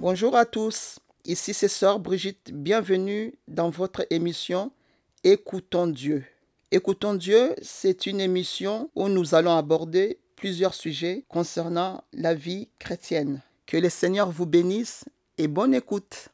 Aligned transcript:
Bonjour 0.00 0.34
à 0.34 0.46
tous, 0.46 0.98
ici 1.26 1.52
c'est 1.52 1.68
Sœur 1.68 2.00
Brigitte, 2.00 2.52
bienvenue 2.54 3.34
dans 3.48 3.68
votre 3.68 4.06
émission 4.08 4.72
Écoutons 5.24 5.88
Dieu. 5.88 6.24
Écoutons 6.70 7.12
Dieu, 7.12 7.54
c'est 7.60 8.06
une 8.06 8.18
émission 8.18 8.90
où 8.94 9.10
nous 9.10 9.34
allons 9.34 9.54
aborder 9.54 10.18
plusieurs 10.36 10.72
sujets 10.72 11.26
concernant 11.28 12.02
la 12.14 12.32
vie 12.32 12.70
chrétienne. 12.78 13.42
Que 13.66 13.76
le 13.76 13.90
Seigneur 13.90 14.30
vous 14.30 14.46
bénisse 14.46 15.04
et 15.36 15.48
bonne 15.48 15.74
écoute. 15.74 16.30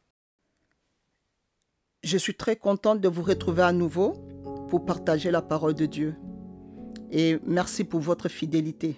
Je 2.05 2.19
suis 2.19 2.37
très 2.37 2.55
contente 2.55 3.01
de 3.01 3.09
vous 3.09 3.25
retrouver 3.25 3.65
à 3.65 3.73
nouveau 3.73 4.13
pour 4.69 4.87
partager 4.87 5.33
la 5.33 5.43
parole 5.43 5.75
de 5.75 5.87
Dieu. 5.87 6.15
Et 7.11 7.39
merci 7.45 7.83
pour 7.83 7.99
votre 7.99 8.29
fidélité. 8.29 8.95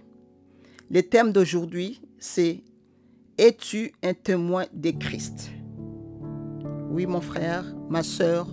Le 0.91 1.03
thème 1.03 1.33
d'aujourd'hui, 1.33 2.03
c'est 2.19 2.65
Es-tu 3.39 3.93
un 4.03 4.15
témoin 4.15 4.65
de 4.75 4.91
Christ? 4.91 5.53
Oui, 6.91 7.07
mon 7.07 7.21
frère, 7.21 7.65
ma 7.89 8.03
soeur, 8.03 8.49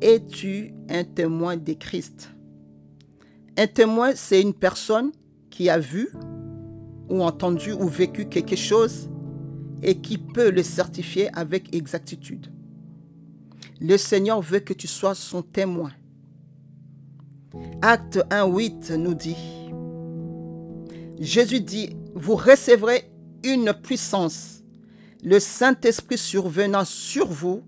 es-tu 0.00 0.72
un 0.88 1.04
témoin 1.04 1.58
de 1.58 1.74
Christ? 1.74 2.30
Un 3.58 3.66
témoin, 3.66 4.12
c'est 4.14 4.40
une 4.40 4.54
personne 4.54 5.12
qui 5.50 5.68
a 5.68 5.78
vu 5.78 6.08
ou 7.10 7.22
entendu 7.22 7.72
ou 7.72 7.86
vécu 7.86 8.24
quelque 8.24 8.56
chose 8.56 9.10
et 9.82 10.00
qui 10.00 10.16
peut 10.16 10.50
le 10.50 10.62
certifier 10.62 11.28
avec 11.36 11.74
exactitude. 11.74 12.50
Le 13.78 13.98
Seigneur 13.98 14.40
veut 14.40 14.60
que 14.60 14.72
tu 14.72 14.86
sois 14.86 15.14
son 15.14 15.42
témoin. 15.42 15.92
Acte 17.82 18.24
1.8 18.30 18.94
nous 18.94 19.12
dit, 19.14 19.36
Jésus 21.20 21.60
dit, 21.60 21.94
vous 22.14 22.36
recevrez 22.36 23.10
une 23.44 23.72
puissance, 23.72 24.62
le 25.22 25.38
Saint-Esprit 25.38 26.18
survenant 26.18 26.84
sur 26.84 27.28
vous, 27.28 27.62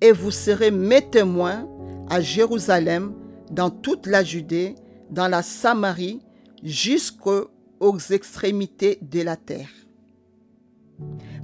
et 0.00 0.12
vous 0.12 0.30
serez 0.30 0.70
mes 0.70 1.08
témoins 1.08 1.68
à 2.08 2.20
Jérusalem, 2.20 3.14
dans 3.50 3.70
toute 3.70 4.06
la 4.06 4.22
Judée, 4.22 4.74
dans 5.10 5.28
la 5.28 5.42
Samarie, 5.42 6.20
jusqu'aux 6.62 7.48
extrémités 8.10 8.98
de 9.02 9.22
la 9.22 9.36
terre. 9.36 9.70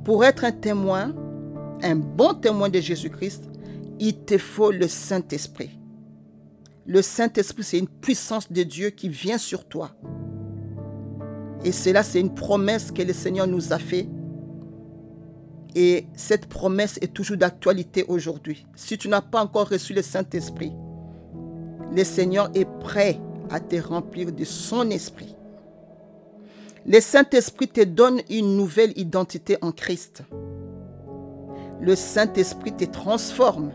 Pour 0.04 0.24
être 0.24 0.44
un 0.44 0.52
témoin, 0.52 1.14
un 1.82 1.96
bon 1.96 2.34
témoin 2.34 2.68
de 2.68 2.80
Jésus-Christ, 2.80 3.44
il 4.00 4.24
te 4.24 4.38
faut 4.38 4.70
le 4.70 4.88
Saint-Esprit. 4.88 5.78
Le 6.86 7.02
Saint-Esprit, 7.02 7.62
c'est 7.62 7.78
une 7.78 7.88
puissance 7.88 8.50
de 8.50 8.62
Dieu 8.64 8.90
qui 8.90 9.08
vient 9.08 9.38
sur 9.38 9.64
toi. 9.64 9.92
Et 11.64 11.72
cela, 11.72 12.02
c'est 12.02 12.20
une 12.20 12.34
promesse 12.34 12.90
que 12.90 13.02
le 13.02 13.12
Seigneur 13.12 13.46
nous 13.46 13.72
a 13.72 13.78
faite. 13.78 14.08
Et 15.74 16.06
cette 16.14 16.46
promesse 16.46 16.98
est 17.00 17.12
toujours 17.12 17.36
d'actualité 17.36 18.04
aujourd'hui. 18.08 18.66
Si 18.74 18.98
tu 18.98 19.08
n'as 19.08 19.22
pas 19.22 19.42
encore 19.42 19.68
reçu 19.68 19.94
le 19.94 20.02
Saint-Esprit, 20.02 20.72
le 21.94 22.04
Seigneur 22.04 22.50
est 22.54 22.68
prêt 22.80 23.18
à 23.50 23.60
te 23.60 23.76
remplir 23.76 24.32
de 24.32 24.44
son 24.44 24.90
esprit. 24.90 25.34
Le 26.86 27.00
Saint-Esprit 27.00 27.68
te 27.68 27.84
donne 27.84 28.22
une 28.28 28.56
nouvelle 28.56 28.92
identité 28.98 29.56
en 29.62 29.72
Christ. 29.72 30.22
Le 31.80 31.94
Saint-Esprit 31.94 32.72
te 32.72 32.84
transforme 32.84 33.72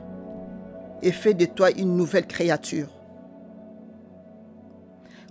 et 1.01 1.11
fait 1.11 1.33
de 1.33 1.45
toi 1.45 1.71
une 1.71 1.95
nouvelle 1.95 2.27
créature. 2.27 2.89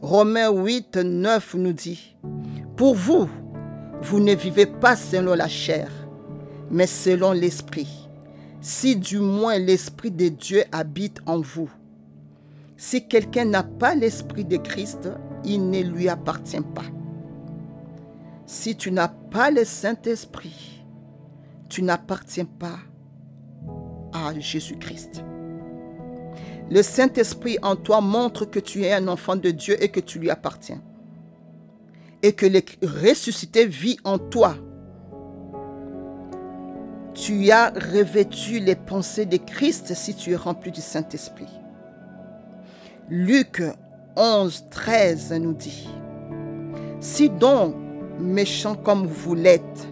Romains 0.00 0.50
8, 0.50 0.98
9 0.98 1.54
nous 1.54 1.72
dit, 1.72 2.16
Pour 2.76 2.94
vous, 2.94 3.26
vous 4.02 4.20
ne 4.20 4.34
vivez 4.34 4.66
pas 4.66 4.96
selon 4.96 5.34
la 5.34 5.48
chair, 5.48 5.90
mais 6.70 6.86
selon 6.86 7.32
l'Esprit, 7.32 8.08
si 8.60 8.96
du 8.96 9.18
moins 9.18 9.58
l'Esprit 9.58 10.10
de 10.10 10.28
Dieu 10.28 10.62
habite 10.72 11.20
en 11.24 11.40
vous. 11.40 11.70
Si 12.76 13.08
quelqu'un 13.08 13.46
n'a 13.46 13.62
pas 13.62 13.94
l'Esprit 13.94 14.44
de 14.44 14.58
Christ, 14.58 15.08
il 15.42 15.70
ne 15.70 15.80
lui 15.80 16.10
appartient 16.10 16.60
pas. 16.74 16.84
Si 18.44 18.76
tu 18.76 18.92
n'as 18.92 19.08
pas 19.08 19.50
le 19.50 19.64
Saint-Esprit, 19.64 20.84
tu 21.70 21.82
n'appartiens 21.82 22.44
pas 22.44 22.78
à 24.12 24.38
Jésus-Christ. 24.38 25.24
Le 26.70 26.82
Saint-Esprit 26.82 27.56
en 27.62 27.74
toi 27.74 28.02
montre 28.02 28.44
que 28.44 28.60
tu 28.60 28.82
es 28.82 28.92
un 28.92 29.08
enfant 29.08 29.36
de 29.36 29.50
Dieu 29.50 29.82
et 29.82 29.88
que 29.88 30.00
tu 30.00 30.18
lui 30.18 30.28
appartiens. 30.28 30.82
Et 32.22 32.32
que 32.32 32.46
le 32.46 32.60
ressuscité 32.82 33.66
vit 33.66 33.98
en 34.04 34.18
toi. 34.18 34.56
Tu 37.14 37.50
as 37.50 37.70
revêtu 37.70 38.58
les 38.60 38.74
pensées 38.74 39.26
de 39.26 39.38
Christ 39.38 39.94
si 39.94 40.14
tu 40.14 40.32
es 40.32 40.36
rempli 40.36 40.70
du 40.70 40.80
Saint-Esprit. 40.80 41.48
Luc 43.08 43.62
11, 44.16 44.66
13 44.70 45.32
nous 45.40 45.54
dit, 45.54 45.88
Si 47.00 47.30
donc, 47.30 47.74
méchant 48.18 48.74
comme 48.74 49.06
vous 49.06 49.34
l'êtes, 49.34 49.88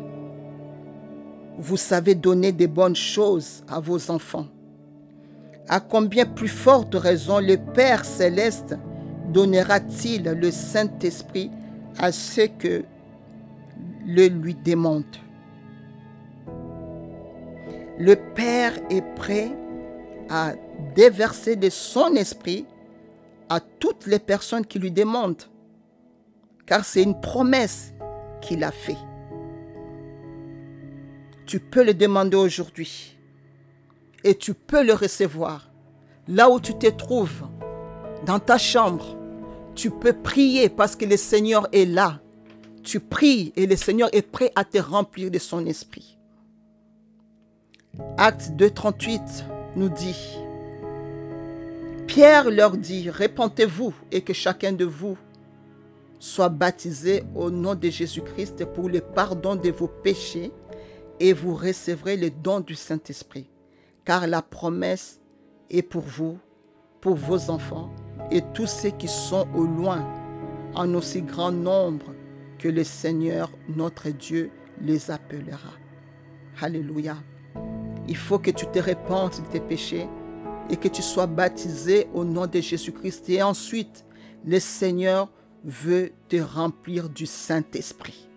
vous 1.58 1.76
savez 1.76 2.14
donner 2.14 2.52
des 2.52 2.66
bonnes 2.66 2.96
choses 2.96 3.62
à 3.68 3.80
vos 3.80 4.10
enfants, 4.10 4.46
à 5.68 5.80
combien 5.80 6.26
plus 6.26 6.48
forte 6.48 6.94
raison 6.94 7.38
le 7.38 7.56
Père 7.56 8.04
céleste 8.04 8.76
donnera-t-il 9.32 10.24
le 10.24 10.50
Saint-Esprit 10.50 11.50
à 11.98 12.12
ceux 12.12 12.48
que 12.48 12.84
le 14.06 14.26
lui 14.28 14.54
demandent 14.54 15.04
Le 17.98 18.16
Père 18.34 18.72
est 18.90 19.04
prêt 19.14 19.50
à 20.28 20.54
déverser 20.94 21.56
de 21.56 21.70
son 21.70 22.14
esprit 22.14 22.66
à 23.48 23.60
toutes 23.60 24.06
les 24.06 24.18
personnes 24.18 24.66
qui 24.66 24.78
lui 24.78 24.90
demandent, 24.90 25.44
car 26.66 26.84
c'est 26.84 27.02
une 27.02 27.20
promesse 27.20 27.94
qu'il 28.40 28.64
a 28.64 28.72
faite. 28.72 28.96
Tu 31.46 31.60
peux 31.60 31.84
le 31.84 31.94
demander 31.94 32.36
aujourd'hui 32.36 33.16
et 34.24 34.34
tu 34.34 34.54
peux 34.54 34.84
le 34.84 34.94
recevoir. 34.94 35.70
Là 36.26 36.50
où 36.50 36.58
tu 36.58 36.74
te 36.74 36.86
trouves, 36.86 37.44
dans 38.24 38.38
ta 38.38 38.56
chambre, 38.56 39.16
tu 39.74 39.90
peux 39.90 40.12
prier 40.12 40.68
parce 40.68 40.96
que 40.96 41.04
le 41.04 41.16
Seigneur 41.16 41.68
est 41.72 41.84
là. 41.84 42.20
Tu 42.82 43.00
pries 43.00 43.52
et 43.56 43.66
le 43.66 43.76
Seigneur 43.76 44.08
est 44.12 44.22
prêt 44.22 44.52
à 44.54 44.64
te 44.64 44.78
remplir 44.78 45.30
de 45.30 45.38
son 45.38 45.64
esprit. 45.66 46.18
Acte 48.16 48.50
2.38 48.56 49.44
nous 49.76 49.88
dit, 49.88 50.36
Pierre 52.06 52.50
leur 52.50 52.76
dit, 52.76 53.08
répentez-vous 53.08 53.94
et 54.12 54.20
que 54.20 54.32
chacun 54.32 54.72
de 54.72 54.84
vous 54.84 55.16
soit 56.18 56.48
baptisé 56.48 57.22
au 57.34 57.50
nom 57.50 57.74
de 57.74 57.88
Jésus-Christ 57.88 58.64
pour 58.66 58.88
le 58.88 59.00
pardon 59.00 59.56
de 59.56 59.70
vos 59.70 59.88
péchés 59.88 60.52
et 61.20 61.32
vous 61.32 61.54
recevrez 61.54 62.16
le 62.16 62.30
don 62.30 62.60
du 62.60 62.74
Saint-Esprit 62.74 63.48
car 64.04 64.26
la 64.26 64.42
promesse 64.42 65.20
est 65.70 65.82
pour 65.82 66.02
vous, 66.02 66.38
pour 67.00 67.14
vos 67.14 67.50
enfants 67.50 67.90
et 68.30 68.42
tous 68.52 68.66
ceux 68.66 68.90
qui 68.90 69.08
sont 69.08 69.46
au 69.54 69.64
loin, 69.64 70.04
en 70.74 70.92
aussi 70.94 71.22
grand 71.22 71.52
nombre 71.52 72.14
que 72.58 72.68
le 72.68 72.84
Seigneur 72.84 73.50
notre 73.68 74.10
Dieu 74.10 74.50
les 74.80 75.10
appellera. 75.10 75.72
Alléluia. 76.60 77.16
Il 78.08 78.16
faut 78.16 78.38
que 78.38 78.50
tu 78.50 78.66
te 78.66 78.78
répandes 78.78 79.32
de 79.32 79.52
tes 79.52 79.60
péchés 79.60 80.08
et 80.70 80.76
que 80.76 80.88
tu 80.88 81.02
sois 81.02 81.26
baptisé 81.26 82.08
au 82.14 82.24
nom 82.24 82.46
de 82.46 82.60
Jésus-Christ. 82.60 83.28
Et 83.28 83.42
ensuite, 83.42 84.04
le 84.44 84.58
Seigneur 84.60 85.28
veut 85.64 86.12
te 86.28 86.36
remplir 86.36 87.08
du 87.08 87.26
Saint-Esprit. 87.26 88.28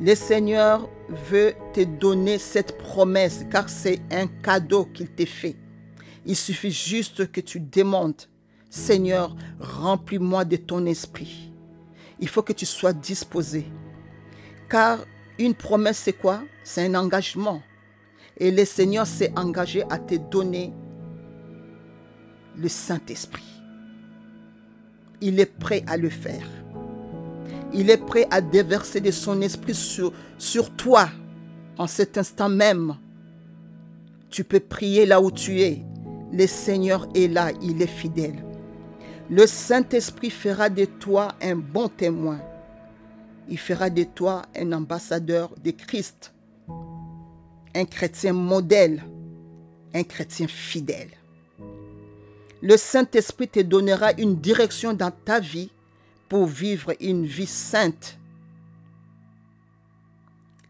Le 0.00 0.14
Seigneur 0.14 0.88
veut 1.30 1.54
te 1.72 1.84
donner 1.84 2.38
cette 2.38 2.78
promesse 2.78 3.44
car 3.50 3.68
c'est 3.68 4.00
un 4.10 4.26
cadeau 4.26 4.86
qu'il 4.86 5.08
t'a 5.10 5.26
fait. 5.26 5.56
Il 6.26 6.36
suffit 6.36 6.70
juste 6.70 7.30
que 7.30 7.40
tu 7.40 7.60
demandes, 7.60 8.22
Seigneur, 8.70 9.34
remplis-moi 9.58 10.44
de 10.44 10.54
ton 10.54 10.86
esprit. 10.86 11.52
Il 12.20 12.28
faut 12.28 12.42
que 12.42 12.52
tu 12.52 12.66
sois 12.66 12.92
disposé. 12.92 13.66
Car 14.68 15.00
une 15.40 15.54
promesse, 15.54 15.98
c'est 15.98 16.12
quoi? 16.12 16.42
C'est 16.62 16.86
un 16.86 16.94
engagement. 16.94 17.62
Et 18.36 18.52
le 18.52 18.64
Seigneur 18.64 19.06
s'est 19.06 19.32
engagé 19.36 19.82
à 19.90 19.98
te 19.98 20.14
donner 20.14 20.72
le 22.56 22.68
Saint-Esprit. 22.68 23.60
Il 25.20 25.40
est 25.40 25.58
prêt 25.58 25.82
à 25.88 25.96
le 25.96 26.08
faire. 26.08 26.46
Il 27.72 27.90
est 27.90 28.04
prêt 28.04 28.28
à 28.30 28.40
déverser 28.40 29.00
de 29.00 29.10
son 29.10 29.40
esprit 29.40 29.74
sur, 29.74 30.12
sur 30.38 30.70
toi 30.76 31.08
en 31.76 31.88
cet 31.88 32.18
instant 32.18 32.48
même. 32.48 32.96
Tu 34.28 34.44
peux 34.44 34.60
prier 34.60 35.06
là 35.06 35.20
où 35.20 35.32
tu 35.32 35.60
es. 35.60 35.84
Le 36.32 36.46
Seigneur 36.46 37.08
est 37.16 37.26
là, 37.26 37.50
il 37.62 37.82
est 37.82 37.88
fidèle. 37.88 38.44
Le 39.30 39.46
Saint-Esprit 39.46 40.30
fera 40.30 40.68
de 40.68 40.84
toi 40.84 41.28
un 41.40 41.56
bon 41.56 41.88
témoin. 41.88 42.40
Il 43.48 43.58
fera 43.58 43.88
de 43.88 44.02
toi 44.02 44.42
un 44.56 44.72
ambassadeur 44.72 45.54
de 45.62 45.70
Christ 45.70 46.32
un 47.74 47.84
chrétien 47.84 48.32
modèle, 48.32 49.02
un 49.94 50.02
chrétien 50.02 50.46
fidèle. 50.48 51.10
Le 52.62 52.76
Saint-Esprit 52.76 53.48
te 53.48 53.60
donnera 53.60 54.12
une 54.18 54.36
direction 54.36 54.92
dans 54.92 55.10
ta 55.10 55.40
vie 55.40 55.70
pour 56.28 56.46
vivre 56.46 56.92
une 57.00 57.24
vie 57.24 57.46
sainte. 57.46 58.18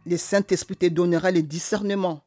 Le 0.07 0.17
Saint-Esprit 0.17 0.77
te 0.77 0.87
donnera 0.87 1.31
le 1.31 1.43
discernement. 1.43 2.23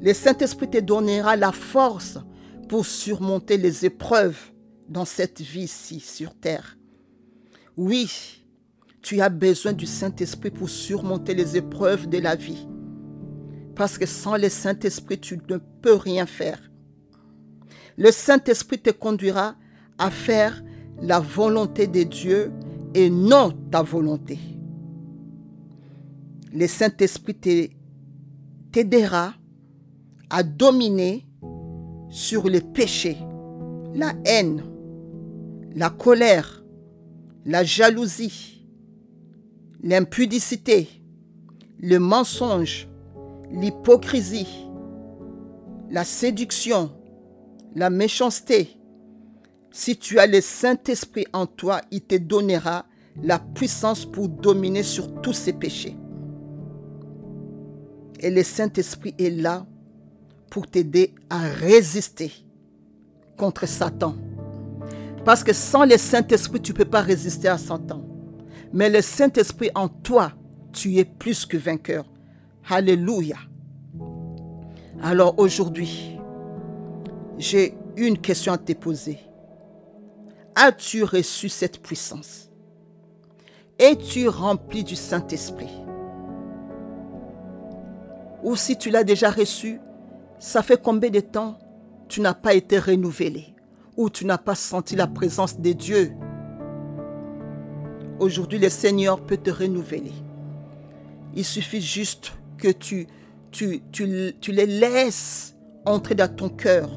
Le 0.00 0.12
Saint-Esprit 0.14 0.70
te 0.70 0.78
donnera 0.78 1.36
la 1.36 1.52
force 1.52 2.18
pour 2.68 2.86
surmonter 2.86 3.56
les 3.56 3.84
épreuves 3.84 4.38
dans 4.88 5.04
cette 5.04 5.40
vie-ci 5.40 6.00
sur 6.00 6.34
terre. 6.34 6.78
Oui, 7.76 8.44
tu 9.02 9.20
as 9.20 9.28
besoin 9.28 9.72
du 9.72 9.86
Saint-Esprit 9.86 10.50
pour 10.50 10.68
surmonter 10.68 11.34
les 11.34 11.56
épreuves 11.56 12.08
de 12.08 12.18
la 12.18 12.34
vie. 12.34 12.66
Parce 13.74 13.96
que 13.98 14.06
sans 14.06 14.36
le 14.36 14.48
Saint-Esprit, 14.48 15.20
tu 15.20 15.38
ne 15.48 15.58
peux 15.82 15.94
rien 15.94 16.26
faire. 16.26 16.60
Le 17.96 18.10
Saint-Esprit 18.10 18.78
te 18.78 18.90
conduira 18.90 19.54
à 19.98 20.10
faire 20.10 20.62
la 21.00 21.20
volonté 21.20 21.86
de 21.86 22.02
Dieu 22.02 22.52
et 22.94 23.10
non 23.10 23.52
ta 23.70 23.82
volonté. 23.82 24.38
Le 26.52 26.66
Saint-Esprit 26.66 27.36
t'aidera 28.72 29.34
à 30.30 30.42
dominer 30.42 31.26
sur 32.08 32.48
les 32.48 32.60
péchés, 32.60 33.18
la 33.94 34.14
haine, 34.24 34.62
la 35.78 35.90
colère, 35.90 36.64
la 37.44 37.62
jalousie, 37.62 38.66
l'impudicité, 39.80 40.88
le 41.78 41.98
mensonge, 41.98 42.88
l'hypocrisie, 43.52 44.66
la 45.88 46.02
séduction, 46.02 46.90
la 47.76 47.90
méchanceté. 47.90 48.76
Si 49.70 49.96
tu 49.96 50.18
as 50.18 50.26
le 50.26 50.40
Saint-Esprit 50.40 51.28
en 51.32 51.46
toi, 51.46 51.80
il 51.92 52.00
te 52.00 52.16
donnera 52.16 52.84
la 53.22 53.38
puissance 53.38 54.04
pour 54.04 54.28
dominer 54.28 54.82
sur 54.82 55.20
tous 55.20 55.32
ces 55.32 55.52
péchés. 55.52 55.96
Et 58.18 58.30
le 58.30 58.42
Saint-Esprit 58.42 59.14
est 59.16 59.30
là 59.30 59.64
pour 60.50 60.66
t'aider 60.66 61.14
à 61.30 61.38
résister 61.38 62.32
contre 63.36 63.68
Satan. 63.68 64.16
Parce 65.28 65.44
que 65.44 65.52
sans 65.52 65.84
le 65.84 65.98
Saint-Esprit, 65.98 66.62
tu 66.62 66.72
ne 66.72 66.76
peux 66.78 66.86
pas 66.86 67.02
résister 67.02 67.48
à 67.48 67.58
Satan. 67.58 68.00
Mais 68.72 68.88
le 68.88 69.02
Saint-Esprit 69.02 69.70
en 69.74 69.90
toi, 69.90 70.32
tu 70.72 70.96
es 70.96 71.04
plus 71.04 71.44
que 71.44 71.58
vainqueur. 71.58 72.06
Alléluia. 72.66 73.36
Alors 75.02 75.38
aujourd'hui, 75.38 76.18
j'ai 77.36 77.76
une 77.98 78.16
question 78.16 78.54
à 78.54 78.56
te 78.56 78.72
poser. 78.72 79.18
As-tu 80.54 81.04
reçu 81.04 81.50
cette 81.50 81.82
puissance? 81.82 82.48
Es-tu 83.78 84.28
rempli 84.28 84.82
du 84.82 84.96
Saint-Esprit? 84.96 85.84
Ou 88.42 88.56
si 88.56 88.78
tu 88.78 88.88
l'as 88.88 89.04
déjà 89.04 89.30
reçu, 89.30 89.78
ça 90.38 90.62
fait 90.62 90.80
combien 90.82 91.10
de 91.10 91.20
temps 91.20 91.58
tu 92.08 92.22
n'as 92.22 92.32
pas 92.32 92.54
été 92.54 92.78
renouvelé? 92.78 93.57
Ou 93.98 94.08
tu 94.08 94.24
n'as 94.24 94.38
pas 94.38 94.54
senti 94.54 94.96
la 94.96 95.06
présence 95.06 95.60
de 95.60 95.72
Dieu 95.72 96.12
Aujourd'hui, 98.20 98.58
le 98.58 98.68
Seigneur 98.68 99.20
peut 99.20 99.36
te 99.36 99.50
renouveler. 99.50 100.12
Il 101.34 101.44
suffit 101.44 101.80
juste 101.80 102.32
que 102.56 102.68
tu, 102.68 103.06
tu, 103.52 103.80
tu, 103.92 104.34
tu 104.40 104.50
les 104.50 104.66
laisses 104.66 105.56
entrer 105.86 106.16
dans 106.16 106.34
ton 106.34 106.48
cœur. 106.48 106.90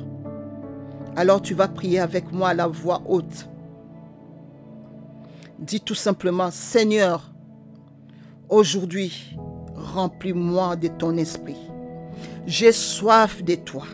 Alors 1.15 1.42
tu 1.42 1.53
vas 1.53 1.68
prier 1.68 2.00
avec 2.00 2.31
moi 2.31 2.50
à 2.50 2.53
la 2.56 2.65
voix 2.65 3.03
haute. 3.07 3.48
Dis 5.59 5.81
tout 5.81 5.94
simplement, 5.94 6.50
Seigneur, 6.50 7.31
aujourd'hui, 8.50 9.38
remplis-moi 9.75 10.75
de 10.75 10.88
ton 10.88 11.18
esprit. 11.18 11.69
J'ai 12.48 12.71
soif 12.71 13.44
de 13.44 13.53
toi. 13.56 13.86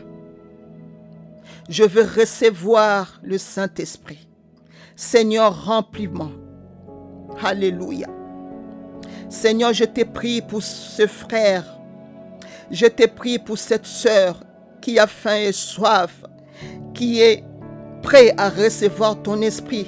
Je 1.70 1.84
veux 1.84 2.04
recevoir 2.04 3.20
le 3.24 3.38
Saint-Esprit. 3.38 4.28
Seigneur, 4.96 5.66
remplis-moi. 5.66 6.32
Alléluia. 7.44 8.08
Seigneur, 9.30 9.74
je 9.74 9.84
t'ai 9.84 10.06
prie 10.06 10.42
pour 10.42 10.64
ce 10.64 11.06
frère. 11.08 11.66
Je 12.72 12.86
t'ai 12.86 13.08
prie 13.08 13.38
pour 13.38 13.58
cette 13.58 13.86
sœur 13.86 14.40
qui 14.82 14.98
a 14.98 15.08
faim 15.08 15.36
et 15.36 15.52
soif, 15.52 16.24
qui 16.94 17.22
est 17.22 17.44
prêt 18.02 18.34
à 18.38 18.50
recevoir 18.50 19.22
ton 19.22 19.42
esprit 19.42 19.88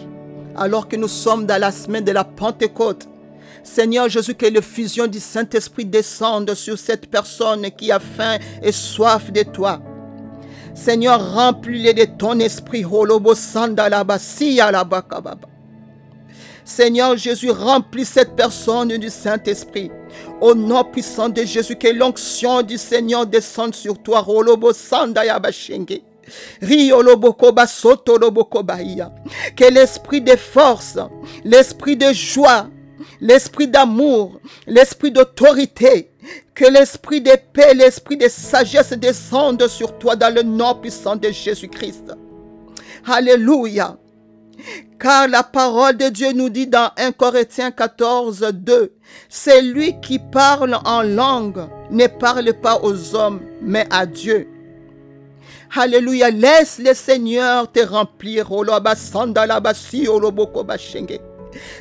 alors 0.60 0.88
que 0.90 0.98
nous 0.98 1.08
sommes 1.08 1.46
dans 1.46 1.60
la 1.60 1.72
semaine 1.72 2.04
de 2.04 2.12
la 2.12 2.26
Pentecôte. 2.26 3.08
Seigneur 3.64 4.10
Jésus, 4.10 4.36
que 4.36 4.46
le 4.46 4.62
fusion 4.62 5.08
du 5.08 5.20
Saint-Esprit 5.20 5.86
descende 5.86 6.54
sur 6.54 6.78
cette 6.78 7.10
personne 7.10 7.70
qui 7.72 7.92
a 7.92 8.00
faim 8.00 8.38
et 8.62 8.72
soif 8.72 9.32
de 9.32 9.44
toi. 9.44 9.82
Seigneur, 10.74 11.34
remplis-les 11.34 11.94
de 11.94 12.06
ton 12.06 12.40
esprit. 12.40 12.86
Seigneur 16.66 17.18
Jésus, 17.18 17.50
remplis 17.50 18.06
cette 18.06 18.36
personne 18.36 18.98
du 18.98 19.10
Saint-Esprit. 19.10 19.92
Au 20.40 20.54
nom 20.54 20.84
puissant 20.84 21.30
de 21.30 21.44
Jésus, 21.44 21.76
que 21.76 21.88
l'onction 21.88 22.62
du 22.62 22.78
Seigneur 22.78 23.26
descende 23.26 23.74
sur 23.74 23.98
toi. 23.98 24.24
Que 29.56 29.74
l'esprit 29.74 30.22
de 30.22 30.36
force, 30.36 30.98
l'esprit 31.44 31.98
de 31.98 32.14
joie, 32.14 32.68
l'esprit 33.22 33.68
d'amour, 33.68 34.40
l'esprit 34.68 35.12
d'autorité, 35.12 36.12
que 36.54 36.66
l'esprit 36.66 37.22
de 37.22 37.32
paix, 37.54 37.74
l'esprit 37.74 38.18
de 38.18 38.28
sagesse 38.28 38.94
descende 38.94 39.68
sur 39.68 39.98
toi 39.98 40.16
dans 40.16 40.34
le 40.34 40.44
nom 40.44 40.76
puissant 40.76 41.16
de 41.16 41.30
Jésus-Christ. 41.30 42.14
Alléluia. 43.06 43.98
Car 45.00 45.30
la 45.30 45.44
parole 45.44 45.96
de 45.96 46.10
Dieu 46.10 46.34
nous 46.34 46.50
dit 46.50 46.68
dans 46.68 46.92
1 46.98 47.14
Corinthiens 47.14 47.72
14, 47.72 48.50
2, 48.54 48.94
c'est 49.30 49.62
lui 49.62 50.00
qui 50.02 50.20
parle 50.20 50.78
en 50.84 51.02
langue 51.02 51.70
ne 51.92 52.08
parle 52.08 52.54
pas 52.54 52.80
aux 52.84 53.16
hommes, 53.16 53.42
mais 53.62 53.88
à 53.90 54.06
Dieu. 54.06 54.48
Alléluia, 55.76 56.30
laisse 56.30 56.80
le 56.80 56.94
Seigneur 56.94 57.72
te 57.72 57.80
remplir. 57.80 58.50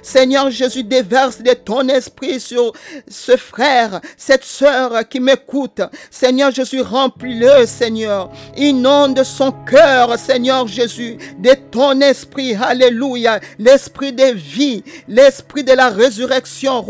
Seigneur 0.03 0.51
Jésus, 0.51 0.85
déverse 0.85 1.43
de 1.43 1.53
ton 1.53 1.89
esprit 1.89 2.41
sur 2.41 2.73
ce 3.09 3.37
frère, 3.37 4.01
cette 4.17 4.45
sœur 4.45 5.07
qui 5.09 5.21
m'écoute. 5.21 5.83
Seigneur 6.11 6.51
Jésus, 6.51 6.81
remplis-le, 6.81 7.67
Seigneur. 7.67 8.31
Inonde 8.57 9.23
son 9.25 9.53
cœur, 9.53 10.19
Seigneur 10.19 10.67
Jésus, 10.67 11.19
de 11.39 11.55
ton 11.71 12.01
esprit. 12.01 12.55
Alléluia. 12.55 13.41
L'esprit 13.59 14.13
de 14.13 14.33
vie, 14.33 14.83
l'esprit 15.07 15.65
de 15.65 15.73
la 15.73 15.89
résurrection. 15.89 16.83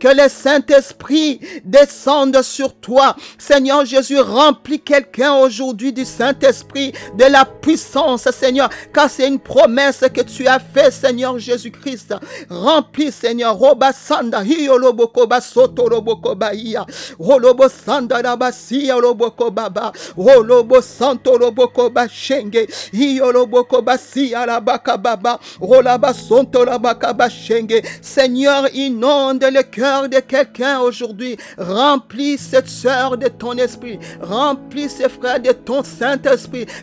Que 0.00 0.22
le 0.22 0.28
Saint-Esprit 0.28 1.40
descende 1.64 2.42
sur 2.42 2.74
toi. 2.74 3.16
Seigneur 3.38 3.84
Jésus, 3.84 4.18
remplis 4.18 4.80
quelqu'un 4.80 5.34
aujourd'hui 5.34 5.92
du 5.92 6.04
Saint-Esprit 6.04 6.45
esprit 6.46 6.92
de 7.14 7.24
la 7.24 7.44
puissance, 7.44 8.30
Seigneur, 8.30 8.70
car 8.92 9.10
c'est 9.10 9.28
une 9.28 9.38
promesse 9.38 10.04
que 10.12 10.22
tu 10.22 10.46
as 10.46 10.58
fait, 10.58 10.90
Seigneur 10.90 11.38
Jésus-Christ. 11.38 12.14
Remplis, 12.48 13.12
Seigneur, 13.12 13.56
roba 13.56 13.92
sanda 13.92 14.42
hioloboko 14.42 15.26
basoto 15.26 15.88
roboko 15.88 16.34
baia, 16.34 16.86
rolobo 17.18 17.68
sanda 17.68 18.22
rabasia 18.22 18.96
roboko 18.96 19.50
baba, 19.50 19.92
rolobo 20.16 20.80
santo 20.82 21.36
roboko 21.38 21.90
bashenge, 21.90 22.66
hioloboko 22.92 23.82
basia 23.82 24.46
rabaka 24.46 24.96
baba, 24.96 25.38
rolaba 25.60 26.12
sonto 26.14 26.64
rabaka 26.64 27.12
bashenge. 27.12 27.82
Seigneur, 28.00 28.68
inonde 28.74 29.44
le 29.44 29.62
cœur 29.62 30.08
de 30.08 30.20
quelqu'un 30.20 30.80
aujourd'hui. 30.80 31.36
Remplis 31.58 32.38
cette 32.38 32.68
sœur 32.68 33.16
de 33.16 33.28
ton 33.28 33.54
esprit. 33.54 33.98
Remplis 34.20 34.88
ses 34.88 35.08
frères 35.08 35.40
de 35.40 35.52
ton 35.52 35.82
Saint-Esprit 35.82 36.35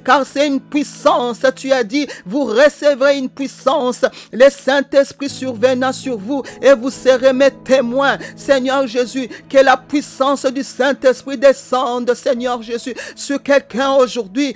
Car 0.03 0.25
c'est 0.25 0.47
une 0.47 0.59
puissance. 0.61 1.39
Tu 1.55 1.71
as 1.71 1.83
dit, 1.83 2.07
vous 2.25 2.45
recevrez 2.45 3.17
une 3.17 3.29
puissance. 3.29 4.05
Le 4.31 4.49
Saint-Esprit 4.49 5.29
surviendra 5.29 5.93
sur 5.93 6.17
vous 6.17 6.43
et 6.61 6.73
vous 6.73 6.89
serez 6.89 7.33
mes 7.33 7.51
témoins. 7.51 8.17
Seigneur 8.35 8.87
Jésus, 8.87 9.29
que 9.49 9.57
la 9.57 9.77
puissance 9.77 10.45
du 10.45 10.63
Saint-Esprit 10.63 11.37
descende, 11.37 12.13
Seigneur 12.13 12.61
Jésus, 12.61 12.95
sur 13.15 13.41
quelqu'un 13.41 13.93
aujourd'hui. 13.93 14.55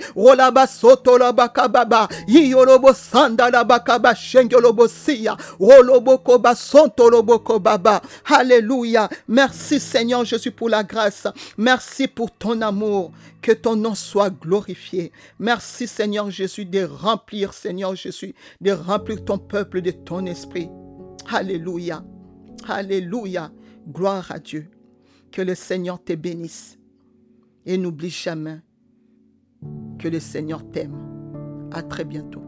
Alléluia. 8.30 9.08
Merci 9.28 9.80
Seigneur 9.80 10.24
Jésus 10.24 10.50
pour 10.50 10.68
la 10.68 10.82
grâce. 10.82 11.26
Merci 11.56 12.08
pour 12.08 12.30
ton 12.30 12.60
amour. 12.60 13.12
Que 13.40 13.52
ton 13.52 13.76
nom 13.76 13.94
soit 13.94 14.30
Merci 15.38 15.86
Seigneur 15.86 16.30
Jésus 16.30 16.64
de 16.64 16.84
remplir, 16.84 17.52
Seigneur 17.52 17.94
Jésus, 17.94 18.34
de 18.60 18.72
remplir 18.72 19.24
ton 19.24 19.38
peuple 19.38 19.80
de 19.82 19.90
ton 19.90 20.26
esprit. 20.26 20.68
Alléluia. 21.30 22.04
Alléluia. 22.66 23.52
Gloire 23.88 24.30
à 24.30 24.38
Dieu. 24.38 24.68
Que 25.30 25.42
le 25.42 25.54
Seigneur 25.54 26.02
te 26.02 26.14
bénisse. 26.14 26.78
Et 27.66 27.76
n'oublie 27.76 28.10
jamais 28.10 28.60
que 29.98 30.08
le 30.08 30.20
Seigneur 30.20 30.68
t'aime. 30.70 31.68
À 31.72 31.82
très 31.82 32.04
bientôt. 32.04 32.42